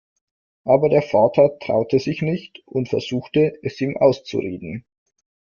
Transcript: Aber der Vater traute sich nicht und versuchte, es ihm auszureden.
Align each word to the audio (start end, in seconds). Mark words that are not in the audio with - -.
Aber 0.63 0.89
der 0.89 1.03
Vater 1.03 1.59
traute 1.59 1.99
sich 1.99 2.23
nicht 2.23 2.63
und 2.65 2.89
versuchte, 2.89 3.53
es 3.61 3.79
ihm 3.81 3.97
auszureden. 3.97 4.83